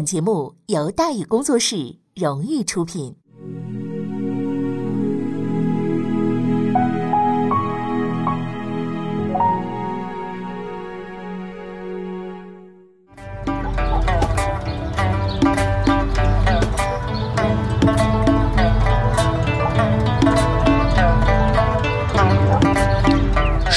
[0.00, 3.19] 本节目由大宇工作室荣誉出品。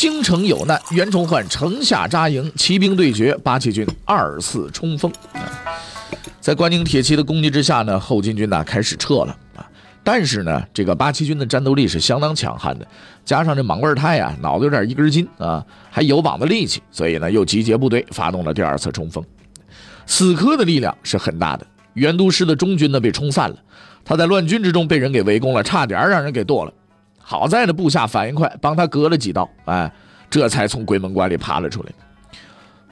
[0.00, 5.12] 京城有难，袁崇焕城下扎营，骑兵对决，八旗军二次冲锋。
[6.40, 9.60] 在关宁铁骑的攻击之下呢，后金军呢开始撤了啊。
[10.02, 12.86] 但是呢，这个八旗军的战斗力是相当强悍的，
[13.26, 19.22] 加上这莽贵泰啊，脑子有点一根筋啊，还有膀子力气，所以呢，又集结部队发动了第二次冲锋。
[20.06, 23.56] 死磕的力量是很大的，袁都师的中军呢被冲散了，
[24.02, 26.72] 他在乱军之中被人给围攻了，差点让人给剁了。
[27.30, 29.88] 好在呢，部下反应快，帮他割了几刀，哎，
[30.28, 31.92] 这才从鬼门关里爬了出来。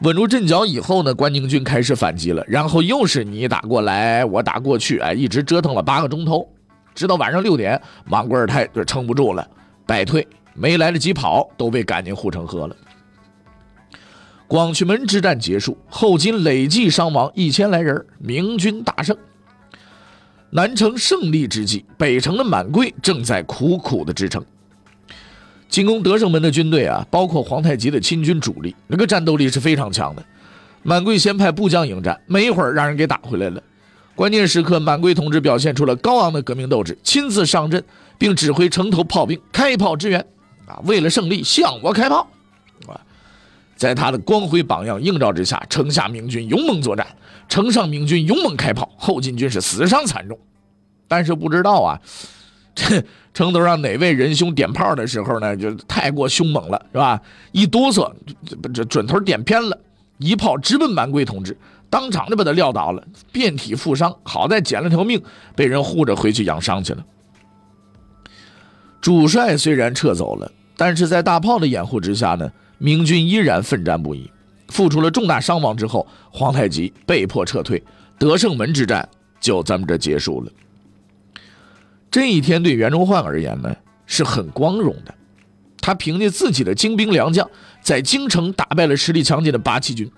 [0.03, 6.49] 稳住阵脚以后呢，关宁军开始反击了，然后又是你打过来，我打过去，哎，一直折腾了八个钟头，
[6.95, 9.45] 直到晚上六点，莽贵尔泰就撑不住了，
[9.85, 12.77] 败退，没来得及跑，都被赶进护城河了。
[14.47, 19.19] 广渠门之战结束，后金累计伤亡一千来人，明军大胜。
[20.51, 24.43] 南城胜利之际，北城的满贵正在苦苦的支撑。
[25.69, 30.25] 进攻德胜门的军队啊，包括皇太极的亲军主力，那个战斗力是非常强的。
[30.83, 33.63] 满贵先派部将迎战，没一会儿让人给打回来了。
[34.15, 37.85] 关键时刻，满贵同志表现出了高昂的革命斗志，亲自上阵，
[38.17, 40.25] 并指挥城头炮兵开炮支援。
[40.67, 42.27] 啊，为了胜利，向我开炮！
[42.87, 42.99] 啊，
[43.77, 47.07] 在他的光辉榜样映照之下，城下明军勇猛作战。
[47.49, 50.39] 城上明军勇猛开炮，后金军是死伤惨重，
[51.09, 52.01] 但是不知道啊，
[52.75, 53.03] 这
[53.35, 57.21] 城头上哪位仁兄点炮的时候呢，就太过凶猛了，是吧？
[57.53, 58.13] 一哆嗦，
[58.63, 59.77] 这这准头点偏了，
[60.19, 61.57] 一炮直奔满贵同志，
[61.89, 63.03] 当场就把他撂倒了，
[63.33, 64.15] 遍体负伤。
[64.23, 65.23] 好在捡了条命，
[65.57, 67.05] 被人护着回去养伤去了。
[69.01, 74.31] 主帅虽然撤走了，但是在大炮的掩护之下呢，明军依然奋战不已。
[74.69, 77.83] 付出了重大伤亡之后，皇太极被迫撤退，
[78.19, 79.09] 德胜门之战
[79.41, 80.53] 就这么着结束了。
[82.11, 83.75] 这一天对袁崇焕而言呢
[84.07, 85.15] 是很光荣的，
[85.81, 87.49] 他凭借自己的精兵良将，
[87.83, 90.11] 在京城打败了实力强劲的八旗军。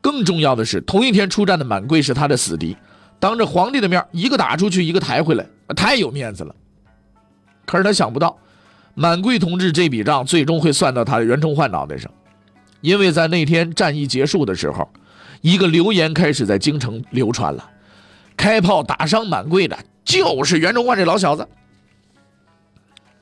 [0.00, 2.76] 更重要的是，同一天出战的满贵是他的死敌，
[3.18, 6.54] 当着皇帝的面，一个打出去，一个抬回来，太有面子了。
[7.64, 8.36] 可是他想不到，
[8.94, 12.10] 满贵同志这笔账最终会算到他的袁崇焕脑袋上。
[12.82, 14.90] 因为在那天战役结束的时候，
[15.40, 17.70] 一个流言开始在京城流传了：
[18.36, 19.78] 开炮打伤满贵的，
[20.14, 21.48] 就是袁崇焕这老小子。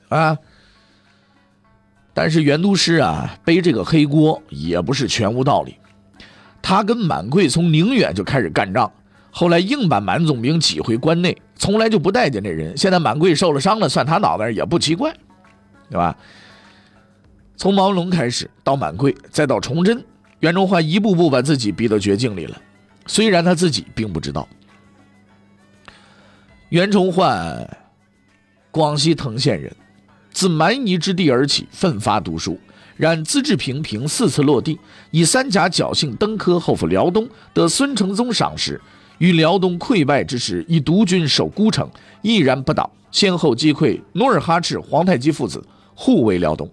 [0.09, 0.37] 啊！
[2.13, 5.75] 但是袁都师啊，背这个黑锅也不是全无道理。
[6.61, 8.91] 他跟满贵从宁远就开始干仗，
[9.31, 12.77] 后来硬把满总兵挤回关内，从来就不待见这人。
[12.77, 15.11] 现在满贵受了伤了，算他脑袋也不奇怪，
[15.89, 16.15] 对吧？
[17.57, 20.05] 从毛龙开始，到满贵，再到崇祯，
[20.39, 22.61] 袁崇焕一步步把自己逼到绝境里了。
[23.07, 24.47] 虽然他自己并不知道。
[26.73, 27.77] 袁崇焕，
[28.71, 29.71] 广西藤县人，
[30.31, 32.59] 自蛮夷之地而起，奋发读书，
[32.97, 34.79] 然资质平平，四次落地，
[35.11, 38.81] 以三甲侥幸登科，后赴辽东，得孙承宗赏识，
[39.19, 41.87] 于辽东溃败之时，以独军守孤城，
[42.23, 45.63] 毅然不倒，先后击溃努尔哈赤、皇太极父子，
[45.93, 46.67] 护卫辽东。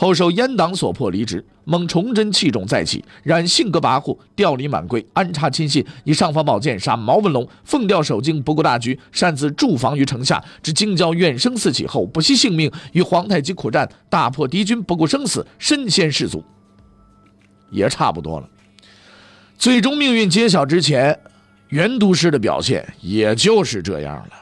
[0.00, 10.42] 后受阉党所迫离职，蒙崇祯器重再起，然性格跋扈，调离满贵，安插亲信，以尚方宝剑杀毛文龙，奉调守京，不顾大局，擅自驻防于城下。
[10.62, 16.42] 至京郊怨声四起后，不惜性命与皇太极苦战，大破敌军，不顾生死，身先士卒。
[17.70, 18.48] 也差不多了。
[19.58, 21.20] 最终命运揭晓之前，
[21.68, 24.32] 袁都师的表现也就是这样了。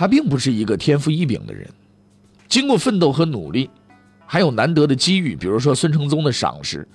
[0.00, 1.68] 他并不是一个天赋异禀的人，
[2.48, 3.68] 经过奋斗和努力，
[4.24, 6.88] 还有难得的机遇，比如说孙承宗的赏识，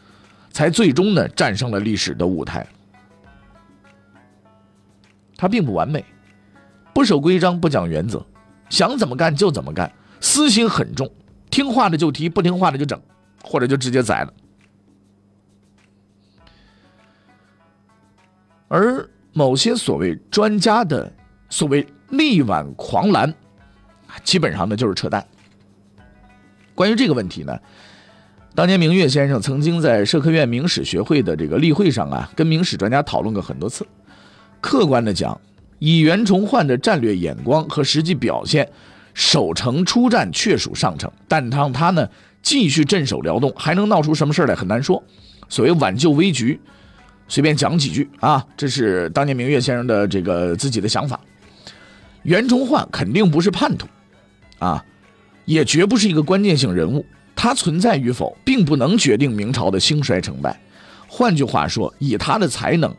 [0.50, 2.66] 才最终呢战胜了历史的舞台。
[5.38, 6.04] 他并不完美，
[6.96, 8.26] 不守规章，不讲原则，
[8.72, 11.08] 想怎么干就怎么干，私心很重，
[11.52, 13.00] 听话的就提，不听话的就整，
[13.44, 14.34] 或者就直接宰了。
[18.68, 21.14] 而某些所谓专家的
[21.50, 23.34] 所谓力挽狂澜，
[24.24, 25.26] 基本上呢就是扯淡。
[26.74, 27.58] 关于这个问题呢，
[28.54, 33.86] 当年明月先生曾经在社科院明史学会的这个例会上啊，跟明史专家讨论过很多次。
[34.60, 35.40] 客观的讲，
[35.80, 38.70] 以袁崇焕的战略眼光和实际表现，
[39.14, 42.10] 守城出战确属上乘，但当他呢
[42.42, 45.02] 继续镇守辽东，还能闹出什么事来很难说。
[45.48, 46.60] 所谓挽救危局，
[47.28, 51.20] 随便讲几句啊，这是当年明月先生的这个自己的想法。
[52.26, 53.88] 袁崇焕肯定不是叛徒，
[54.60, 54.84] 啊。
[55.46, 57.06] 也绝不是一个关键性人物，
[57.36, 60.60] 他存在与否，并不能决定明朝的兴衰成败。
[61.08, 62.92] 换句话说，以他的才能，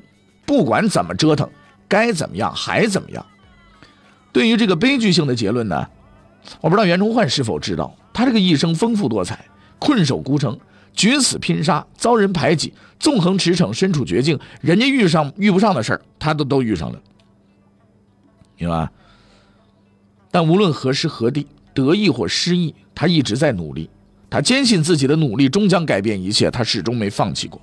[0.45, 1.51] 不管怎么折腾，
[1.89, 3.27] 该怎么样还怎么样。
[4.31, 5.89] 对于这个悲剧性的结论呢，
[6.61, 9.45] 我不知道袁崇焕是否知道，他这个一生丰富多彩，
[9.81, 10.57] 困守孤城，
[10.95, 17.01] 决死拼杀，遭人排挤，纵横驰骋，身处绝境，人家遇上遇不上的事儿，他都都遇上了，
[18.57, 18.89] 明白？
[20.37, 21.47] 但无论何时何地。
[21.73, 23.89] 得意或失意，他一直在努力。
[24.29, 27.59] 他坚信自己的努力终将改变一切，他始终没放弃过。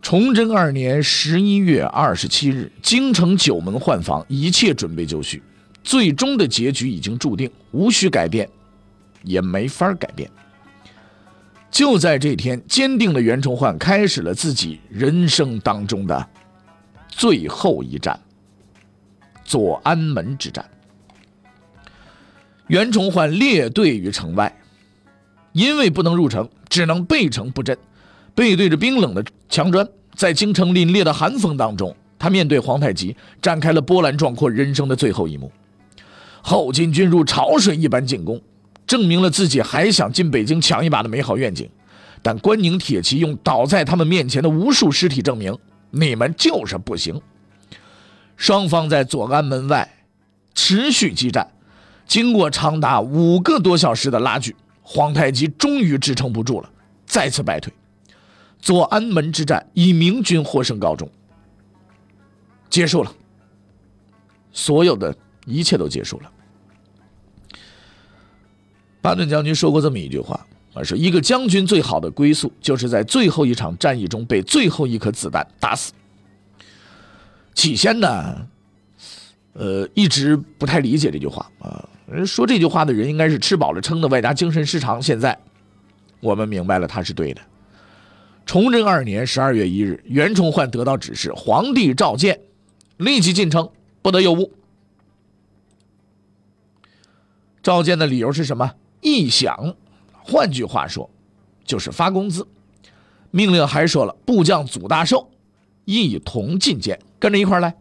[0.00, 5.42] 崇祯二年十一月二十七日，京城九门换防，一切准备就绪，
[5.84, 8.48] 最终的结局已经注定，无需改变，
[9.24, 10.30] 也没法改变。
[11.70, 16.28] 就在这天，坚定的袁崇焕开始了自己人生当中的
[17.08, 18.18] 最后一战——
[19.44, 20.64] 左安门之战。
[22.68, 24.54] 袁崇焕列队于城外，
[25.52, 27.76] 因为不能入城，只能背城布阵，
[28.34, 35.52] 背对着冰冷的墙砖，在京城凛冽的寒风当中，他面对皇太极，展开了波澜壮阔人生的最后一幕。
[36.40, 38.40] 后金军如潮水一般进攻，
[38.86, 41.68] 证明了自己还想进北京抢一把的美好愿景。
[42.22, 45.58] 但关宁铁骑用倒在他们面前的无数尸体证明，
[45.90, 47.20] 你们就是不行。
[48.36, 50.04] 双方在左安门外
[50.54, 51.48] 持续激战。
[52.06, 56.70] 经过长达五个多小时的拉锯，皇太极终于支撑不住了，
[57.06, 57.72] 再次败退。
[58.58, 61.08] 左安门之战以明军获胜告终，
[62.68, 63.12] 结束了。
[64.52, 66.30] 所有的一切都结束了。
[69.00, 75.92] 巴顿将军说过这么一句话：“啊，说一个将军最好的归宿，就是在最后一场战役中被最后一颗子弹打死。”
[77.54, 78.46] 起先呢，
[79.52, 81.88] 呃，一直不太理解这句话啊。
[82.26, 85.00] 说这句话的人应该是吃饱了撑的，外加精神失常。
[85.00, 85.38] 现在
[86.20, 87.40] 我们明白了，他是对的。
[88.44, 92.40] 崇祯二年十二月一日，袁崇焕得到指示，皇帝召见，
[92.96, 93.70] 立即进城，
[94.02, 94.52] 不得有误。
[97.62, 98.74] 召见的理由是什么？
[99.00, 99.76] 异响。
[100.24, 101.08] 换句话说，
[101.64, 102.46] 就是发工资。
[103.30, 105.30] 命令还说了，部将祖大寿
[105.84, 107.74] 一同觐见，跟着一块来。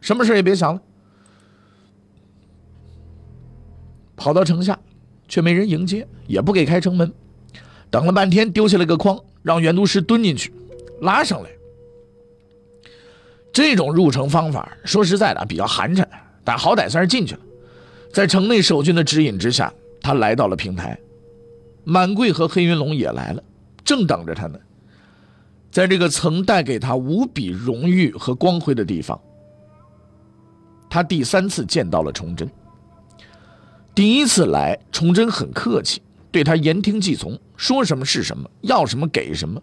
[0.00, 0.80] 什么事也别想了。
[4.16, 4.78] 跑到城下，
[5.28, 7.12] 却没人迎接，也不给开城门。
[7.90, 10.52] 等了半天，丢下了个筐，让袁都师蹲进去，
[11.00, 11.50] 拉上来。
[13.52, 16.06] 这种入城方法，说实在的比较寒碜，
[16.44, 17.40] 但好歹算是进去了。
[18.12, 20.98] 在城内守军的指引之下，他来到了平台。
[21.84, 23.42] 满贵和黑云龙也来了，
[23.84, 24.58] 正等着他呢。
[25.76, 29.20] 在这个曾带给他无比荣誉和光辉的地方，
[30.88, 32.50] 他第三次见到了崇祯。
[33.94, 39.60] 第一次来，崇祯很客气，对他言听计从，说什么是什么，要什么给什么。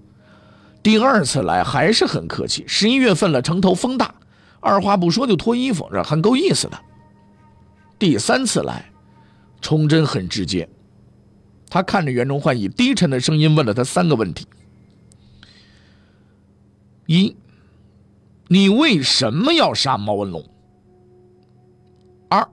[0.84, 2.64] 第二次来还是很客气。
[2.68, 4.14] 十一月份了，城头风大，
[4.60, 6.80] 二话不说就脱衣服，这很够意思的。
[7.98, 8.88] 第三次来，
[9.62, 10.70] 崇祯很直接，
[11.72, 14.46] 他看着袁崇焕，以低沉的声音问了他三个问题：
[17.06, 17.36] 一，
[18.48, 20.44] 你为什么要杀毛文龙？
[22.30, 22.48] 二。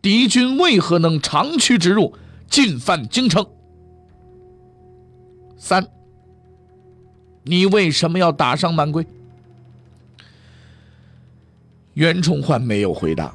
[0.00, 2.14] 敌军为何能长驱直入，
[2.48, 3.44] 进犯京城？
[5.56, 5.86] 三，
[7.42, 9.04] 你为什么要打伤满贵？
[11.94, 13.34] 袁崇焕没有回答。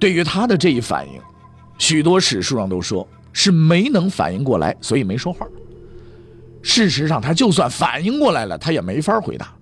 [0.00, 1.20] 对于他的这一反应，
[1.76, 5.46] 许多史书上都说是没能反应过来，所以没说话。
[6.62, 9.52] 事实上，他就算反应过来了，他也没法回答。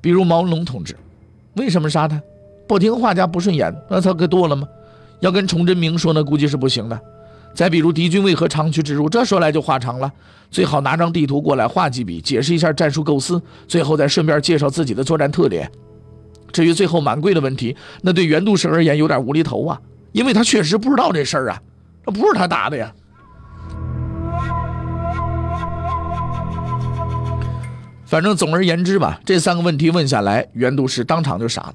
[0.00, 0.96] 比如毛文龙同志，
[1.54, 2.20] 为什么杀他？
[2.66, 4.66] 不听话家不顺眼，那他可剁了吗？
[5.20, 7.00] 要跟崇祯明说呢，估计是不行的。
[7.54, 10.12] 再比如敌军为何长驱直入，这说来就话长了。
[10.50, 15.70] 最好拿张地图过来画几笔，解释一下战术构思，最后再顺便介绍自己的作战特点。
[16.52, 19.80] 至于最后满贵的问题，那对袁度师而言有点无厘头啊，
[20.12, 21.62] 因为他确实不知道这事儿啊，
[22.04, 22.92] 那不是他打的呀。
[28.06, 31.74] 反正总而言之吧，这三个问题问下来，袁都师当场就傻了。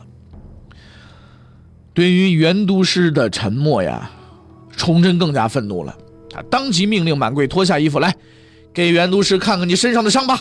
[1.94, 4.12] 对于袁都师的沉默呀，
[4.78, 5.98] 崇祯更加愤怒了，
[6.30, 8.16] 他当即命令满贵脱下衣服来，
[8.74, 10.40] 给袁都师看看你身上的伤疤。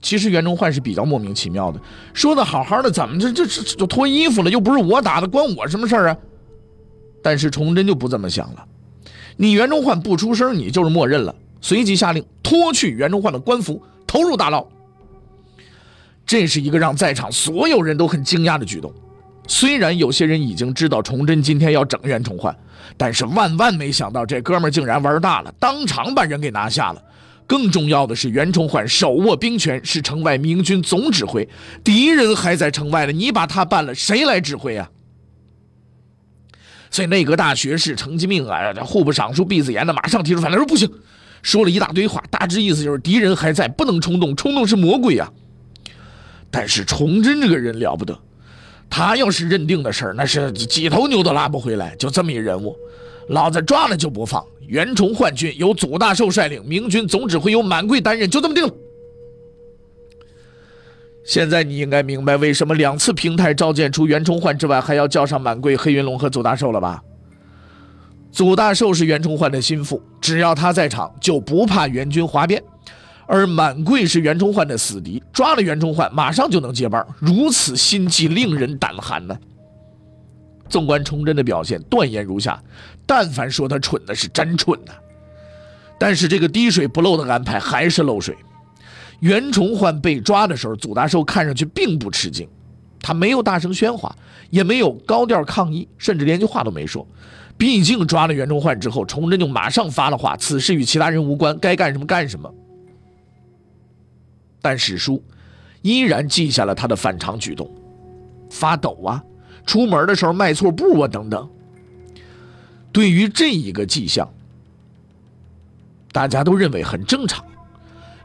[0.00, 1.78] 其实袁崇焕是比较莫名其妙的，
[2.14, 4.50] 说的好好的，怎么这这这就脱衣服了？
[4.50, 6.16] 又不是我打的，关我什么事儿啊？
[7.22, 8.64] 但是崇祯就不这么想了，
[9.36, 11.34] 你袁崇焕不出声，你就是默认了。
[11.60, 14.66] 随即下令脱去袁崇焕的官服，投入大牢。
[16.26, 18.92] 这是一个让在场所有人都很惊讶的举动。
[19.46, 22.56] 虽然有些人已经知道崇祯今天要整袁崇焕，
[22.96, 27.00] 但是万万没想到这哥们竟然玩大了，当场把人给拿下了。
[27.46, 31.48] 更重要的是，袁崇焕手握兵权，是城外明军总指挥，
[31.84, 34.90] 敌人还在城外呢，你把他办了，谁来指挥啊？
[36.90, 40.90] 所以内阁大学士程继命啊，户部尚书毕子言的马上提出反对，说不行，
[41.42, 45.30] 说了一大堆话，大致意思就是敌人还在，不能冲动，冲动是魔鬼啊。
[46.50, 48.18] 但是崇祯这个人了不得，
[48.88, 52.76] 他要是认定的事儿，那是几头牛都拉不回来，就这么一人物，
[53.28, 54.44] 老子抓了就不放。
[54.66, 58.72] 袁崇焕军由祖大寿率领，明军总指挥由满贵担任，就这么定了。
[61.24, 67.02] 现在你应该明白为什么两次平台召见除袁崇焕之外，还要叫上满贵、黑云龙和祖大寿了吧？
[68.32, 72.62] 祖大寿是袁崇焕的心腹，只要他在场，就不怕袁军哗变；
[73.26, 77.04] 而满贵是袁崇焕的死敌，抓了袁崇焕，马上就能接班。
[77.18, 79.36] 如此心计，令人胆寒呢。
[80.68, 82.62] 纵观崇祯的表现，断言如下：
[83.04, 84.92] 但凡说他蠢的是真蠢呐。
[85.98, 88.36] 但是这个滴水不漏的安排还是漏水。
[89.18, 92.48] 袁崇焕被抓的时候，祖大寿看上去并不吃惊，
[93.02, 94.14] 他没有大声喧哗，
[94.48, 97.04] 也没有高调抗议，甚至连句话都没说。
[97.60, 102.50] 毕竟抓了袁崇焕之后，崇祯就马上发了话：此事与其他人无关，该干什么干什么。
[104.62, 105.22] 但史书
[105.82, 107.70] 依然记下了他的反常举动，
[108.48, 109.22] 发抖啊。
[109.66, 111.46] 出门的时候迈错步啊，等等。
[112.92, 114.26] 对于这一个迹象，
[116.12, 117.44] 大家都认为很正常。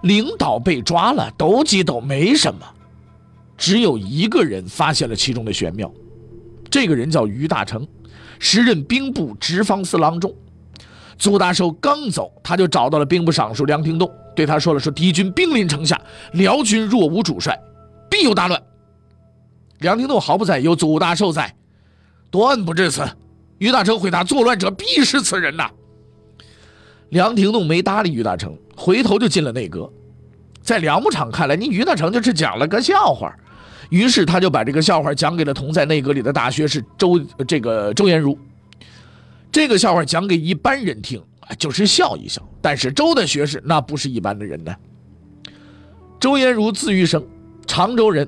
[0.03, 2.65] 领导被抓了，抖几抖没什么。
[3.57, 5.91] 只有一个人发现了其中的玄妙，
[6.71, 7.85] 这个人叫于大成，
[8.39, 10.33] 时任兵部直方司郎中。
[11.17, 15.99] 祖大寿刚走，他就找到了兵部尚书梁廷栋，对他说了：“说敌军兵临城下，
[16.33, 17.57] 辽军若无主帅，
[18.09, 18.61] 必有大乱。”
[19.79, 21.55] 梁廷栋毫不在意，有祖大寿在，
[22.29, 23.07] 断不至此。
[23.59, 25.71] 于大成回答：“作乱者必是此人呐。”
[27.09, 29.89] 梁廷栋没搭理于大成，回头就进了内阁。
[30.61, 33.33] 在梁牧场看来，你于大成就是讲了个笑话，
[33.89, 38.37] 于是他就把这个笑话讲给了同在内阁里的大学士周这个周延儒。
[39.51, 41.21] 这个笑话讲给一般人听
[41.57, 44.75] 就是笑一笑，但是周的学士那不是一般的人呢。
[46.19, 47.25] 周延儒字玉生，
[47.67, 48.27] 常州人。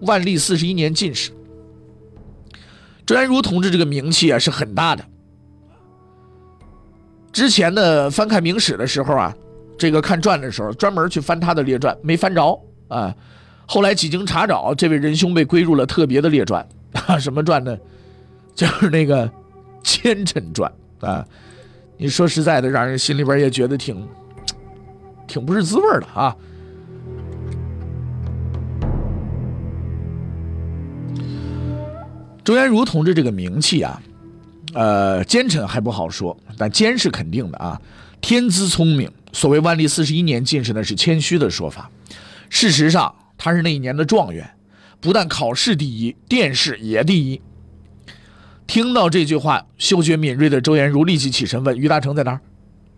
[0.00, 1.30] 万历四十一年进士，
[3.06, 5.04] 周延儒同志这个名气啊是很大的。
[7.32, 9.32] 之前呢，翻看明史的时候啊，
[9.78, 13.14] 这个看传的时候，专门去翻他的列传，没翻着啊。
[13.66, 16.66] 后来几经查找，这位仁兄被归入了特别的列传
[17.06, 17.76] 啊，什么传呢？
[18.54, 19.26] 就是那个
[19.82, 20.70] 《奸臣传》
[21.06, 21.26] 啊。
[21.96, 24.06] 你说实在的，让人心里边也觉得挺
[25.26, 26.36] 挺不是滋味的啊。
[32.44, 34.02] 周延儒同志这个名气啊，
[34.74, 37.80] 呃，奸臣还不好说，但奸是肯定的啊。
[38.20, 41.88] 天资聪明，所谓万历四十一年进士，那是谦虚的说法。
[42.50, 43.14] 事实上，
[43.44, 44.48] 他是那一年的状元，
[45.00, 47.42] 不但考试第一，殿试也第一。
[48.68, 52.40] 听到这句话，嗅觉敏锐的周延儒立即起身问：“于大成在哪儿？”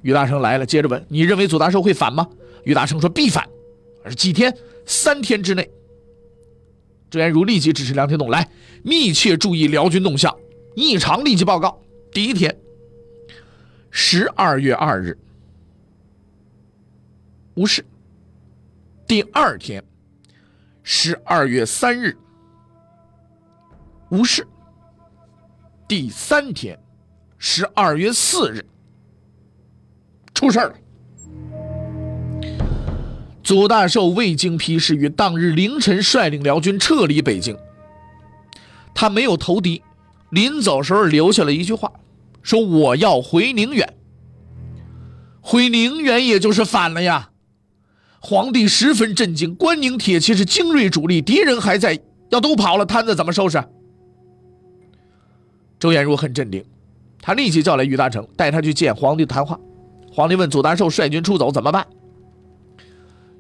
[0.03, 2.29] 于大成来了，接着问：“你认为左大寿会反吗？”
[2.65, 3.49] 于大成说：“必反，
[4.05, 4.55] 而几天？
[4.85, 5.67] 三天之内。”
[7.09, 8.47] 周延儒立即指示梁廷栋来
[8.83, 10.37] 密切注意辽军动向，
[10.77, 11.81] 异常立即报告。
[12.13, 12.55] 第一天，
[13.91, 15.17] 十二月二日，
[17.55, 17.83] 无事；
[19.07, 19.83] 第二天，
[20.87, 22.15] 十二月三日，
[24.11, 24.45] 无事；
[25.89, 26.79] 第三天，
[27.39, 28.63] 十二月四日，
[30.35, 30.75] 出事了。
[33.43, 37.57] 祖大寿未经批示，于当日凌晨率领辽军撤离北京。
[38.95, 39.83] 他没有投敌，
[40.29, 41.91] 临走时候留下了一句话，
[42.43, 43.97] 说：“我要回宁远。”
[45.41, 47.31] 回宁远也就是反了呀！
[48.27, 52.01] 皇帝十分震惊，关宁铁骑是精锐主力，敌人还在，
[52.31, 53.63] 要都跑了，摊子怎么收拾？
[55.79, 56.65] 周延儒很镇定，
[57.21, 59.61] 他立即叫来于大成，带他去见皇帝谈话。
[60.11, 61.87] 皇帝问：“祖大寿率军出走怎么办？”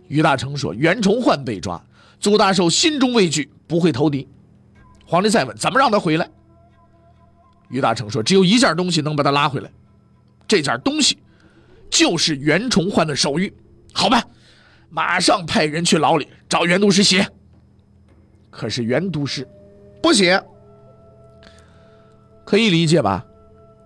[0.06, 1.82] 于大成说：“袁崇焕被抓，
[2.20, 4.28] 祖大寿心中畏惧，不会投敌。”
[5.06, 6.28] 皇帝再问：“怎么让他回来？”
[7.70, 9.70] 于大成说：“只有一件东西能把他拉回来，
[10.46, 11.16] 这件东西
[11.88, 13.50] 就是袁崇焕的手谕。”
[13.94, 14.22] 好吧，
[14.90, 17.26] 马上派人去牢里找袁都师写。
[18.50, 19.48] 可是袁都师
[20.00, 20.42] 不写，
[22.44, 23.24] 可以理解吧？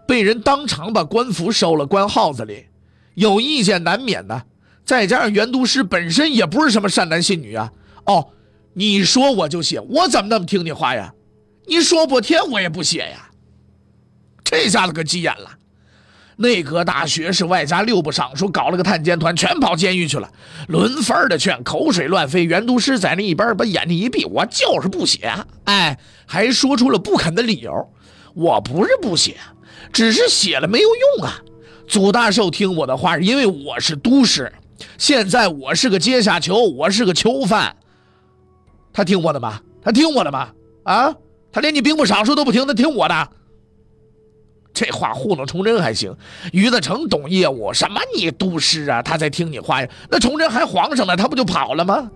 [0.07, 2.67] 被人当场把官服收了，关号子里，
[3.15, 4.45] 有意见难免的。
[4.85, 7.73] 再加上袁都师本身也不是什么善男信女啊。
[8.07, 8.31] 哦，
[8.73, 11.15] 你说我就写，我怎么那么听你话呀？
[11.67, 13.31] 你说不天我也不写呀。
[14.43, 15.58] 这下子可急眼了。
[16.39, 20.31] 内阁大学士外加六部尚书搞了个探监团，全跑监狱去了，
[20.69, 22.45] 轮番的劝，口水乱飞。
[22.45, 25.33] 袁都师在那一边把眼睛一闭，我就是不写，
[25.65, 27.73] 哎，还说出了不肯的理由。
[28.35, 29.37] 我不是不写，
[29.93, 31.41] 只是写了没有用啊。
[31.89, 34.53] 祖大寿听我的话，因为我是都师，
[34.97, 37.75] 现在我是个阶下囚，我是个囚犯，
[38.93, 39.61] 他听我的吗？
[39.83, 40.51] 他听我的吗？
[40.85, 41.13] 啊，
[41.51, 43.29] 他连你兵部尚书都不听，他听我的。
[44.79, 46.15] 这话糊弄崇祯还行，
[46.53, 49.89] 于德成懂业务，什么你都师啊，他在听你话呀。
[50.09, 52.09] 那崇祯还皇上呢，他不就跑了吗？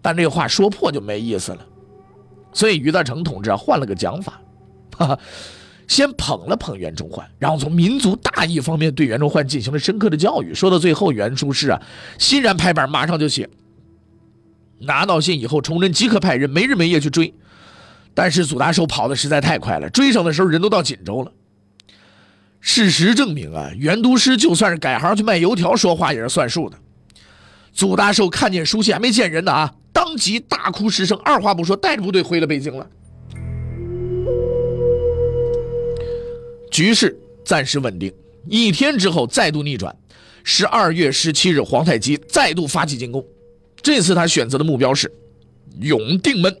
[0.00, 1.58] 但这话说破就没意思了，
[2.54, 4.40] 所以于德成同志啊换了个讲法，
[4.96, 5.18] 哈哈，
[5.86, 10.54] 先捧了捧袁崇焕，然后从民族大义方面对袁崇焕进行了深刻的教育。
[10.54, 11.82] 说到最后，袁术士啊
[12.18, 13.46] 欣然拍板，马上就写。
[14.78, 17.34] 拿到信以后，崇祯即刻派人没日没夜去追，
[18.14, 21.30] 但是祖大寿跑的实在太快了，追上的时候人都到锦州了。
[22.60, 26.76] 事实证明啊，袁都师就算是改行去卖油条，说话也是算数的。
[27.72, 32.86] 祖大寿看见书信还没见人呢啊，当即大哭失声，二话不说带着部队回了北京了。
[36.70, 38.12] 局势暂时稳定，
[38.46, 39.96] 一天之后再度逆转。
[40.44, 43.24] 十二月十七日，皇太极再度发起进攻，
[43.82, 45.12] 这次他选择的目标是
[45.80, 46.56] 永定门，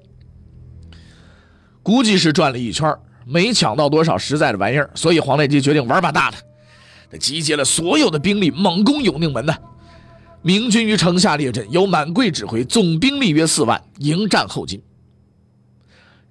[1.82, 2.94] 估计是转了一圈
[3.26, 6.36] 没抢到多少实在的玩意儿，所以黄太极决定玩把大的，
[7.10, 9.54] 他集结了所有的兵力猛攻永定门呢。
[10.42, 14.82] 明军于城下列阵，由满贵指挥，总兵力约四万，迎战后金。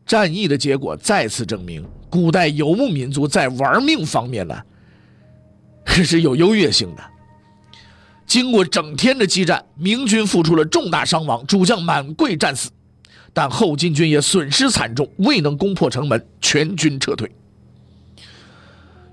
[0.06, 4.60] 战役的结果再次证明，古代游牧民族在玩命方面呢，
[5.86, 7.04] 可是有优越性的。
[8.25, 12.71] 经过整天的激战，明军付出了重大伤亡，主将满贵战死。
[13.34, 17.32] 但后金军也损失惨重，未能攻破城门，全军撤退。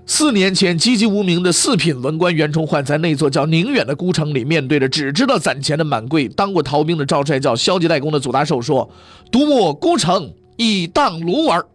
[0.09, 8.89] 四年前，籍籍无名的四品文官袁崇焕，在那座叫宁远的孤城里，面对着只知道攒钱的满贵，当过逃兵的赵帅教、消极怠工的祖大寿，说
[9.29, 11.67] ：“独我孤城以荡卢儿。”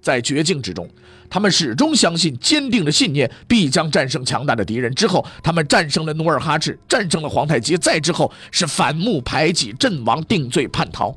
[0.00, 0.88] 在绝境之中，
[1.28, 4.94] 他们始终相信，坚定的信念必将战胜强大的敌人。
[4.94, 11.14] 之后，他们战胜了努尔哈赤，战胜了皇太极，再之后是反目排挤、阵亡、定罪、叛逃。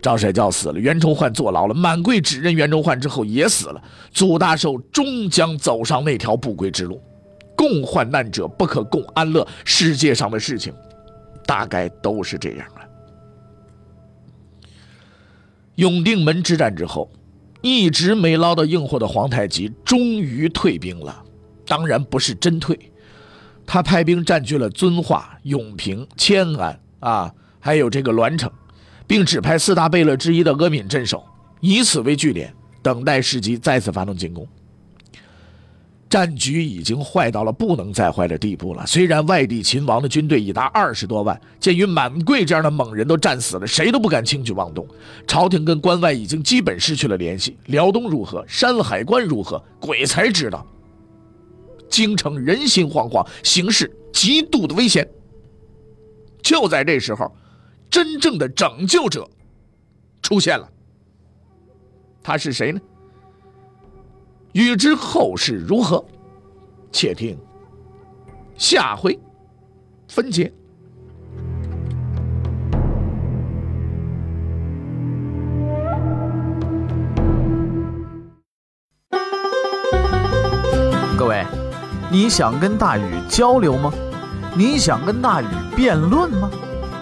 [0.00, 3.82] 赵帅教死了，袁崇焕坐牢了，满贵指认袁崇焕之后也死了，
[4.12, 7.00] 祖大寿终将走上那条不归之路。
[7.56, 10.72] 共患难者不可共安乐，世界上的事情，
[11.46, 12.80] 大概都是这样了。
[15.74, 17.10] 永定门之战之后，
[17.60, 21.22] 一直没捞到硬货的皇太极终于退兵了，
[21.66, 22.78] 当然不是真退，
[23.66, 28.50] 他派兵占据了遵化、永平、迁安啊，还有这个栾城。
[29.10, 31.24] 并指派四大贝勒之一的阿敏镇守，
[31.58, 34.46] 以此为据点，等待时机再次发动进攻。
[36.08, 38.86] 战局已经坏到了不能再坏的地步了。
[38.86, 44.86] 虽然外地秦王的军队已达二十多万，鉴于满贵这样的猛人都战死了，谁都不敢轻举妄动。
[45.26, 47.56] 朝廷跟关外已经基本失去了联系。
[47.66, 48.44] 辽东如何？
[48.46, 49.60] 山海关如何？
[49.80, 50.64] 鬼才知道。
[51.88, 55.04] 京城人心惶惶，形势极度的危险。
[56.40, 57.28] 就在这时候。
[57.90, 59.28] 真正的拯救者
[60.22, 60.70] 出现了，
[62.22, 62.80] 他是谁呢？
[64.52, 66.04] 欲知后事如何，
[66.92, 67.36] 且听
[68.56, 69.18] 下回
[70.08, 70.52] 分解。
[81.18, 81.44] 各位，
[82.10, 83.92] 你想跟大禹交流吗？
[84.56, 86.50] 你想跟大禹辩论吗？